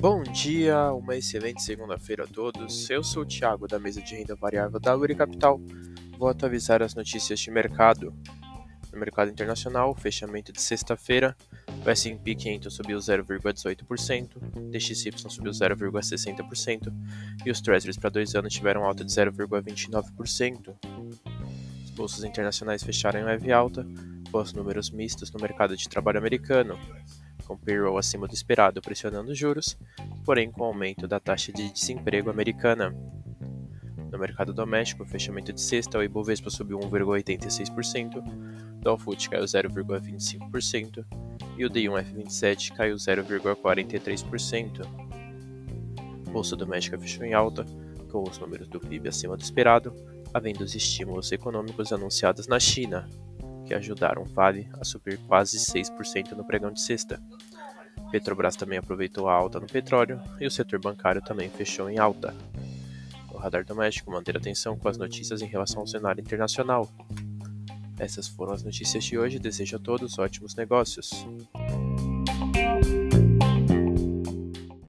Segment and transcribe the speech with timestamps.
[0.00, 2.88] Bom dia, uma excelente segunda-feira a todos.
[2.88, 5.60] Eu sou o Thiago da mesa de renda variável da Uri Capital.
[6.16, 8.14] Vou atualizar as notícias de mercado.
[8.92, 11.36] No mercado internacional, fechamento de sexta-feira,
[11.84, 16.92] o S&P 500 subiu 0,18%, DXY subiu 0,60%
[17.44, 20.76] e os Treasuries para dois anos tiveram alta de 0,29%.
[21.82, 23.84] As bolsas internacionais fecharam em leve alta,
[24.28, 26.78] após números mistos no mercado de trabalho americano
[27.48, 29.78] com payroll acima do esperado pressionando os juros,
[30.24, 32.94] porém com o aumento da taxa de desemprego americana.
[34.12, 38.22] No mercado doméstico, fechamento de sexta, o Ibovespa subiu 1,86%, o
[38.80, 38.98] Dow
[39.30, 41.04] caiu 0,25%
[41.56, 44.82] e o D1F27 caiu 0,43%.
[46.30, 47.64] Bolsa doméstica fechou em alta,
[48.10, 49.94] com os números do PIB acima do esperado,
[50.32, 53.08] havendo os estímulos econômicos anunciados na China,
[53.68, 57.22] que ajudaram Vale a subir quase 6% no pregão de sexta.
[58.10, 62.34] Petrobras também aproveitou a alta no petróleo e o setor bancário também fechou em alta.
[63.30, 66.88] No radar doméstico, manter atenção com as notícias em relação ao cenário internacional.
[67.98, 69.38] Essas foram as notícias de hoje.
[69.38, 71.26] Desejo a todos ótimos negócios.